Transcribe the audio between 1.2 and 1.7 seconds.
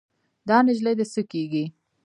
کيږي؟